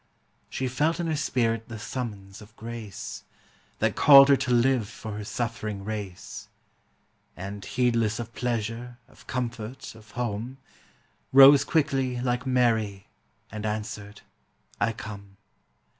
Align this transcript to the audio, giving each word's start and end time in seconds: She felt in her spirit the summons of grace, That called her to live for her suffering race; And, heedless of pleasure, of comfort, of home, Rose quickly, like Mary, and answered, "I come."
She 0.49 0.67
felt 0.67 0.99
in 0.99 1.05
her 1.05 1.15
spirit 1.15 1.67
the 1.67 1.77
summons 1.77 2.41
of 2.41 2.55
grace, 2.55 3.23
That 3.77 3.95
called 3.95 4.29
her 4.29 4.35
to 4.35 4.51
live 4.51 4.89
for 4.89 5.11
her 5.15 5.23
suffering 5.23 5.85
race; 5.85 6.49
And, 7.37 7.63
heedless 7.63 8.17
of 8.17 8.33
pleasure, 8.33 8.97
of 9.07 9.27
comfort, 9.27 9.93
of 9.93 10.09
home, 10.09 10.57
Rose 11.31 11.63
quickly, 11.63 12.19
like 12.19 12.47
Mary, 12.47 13.09
and 13.51 13.63
answered, 13.63 14.21
"I 14.79 14.91
come." 14.91 15.37